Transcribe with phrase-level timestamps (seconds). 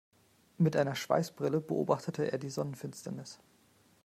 [0.57, 3.37] Mit einer Schweißbrille beobachtete er die Sonnenfinsternis.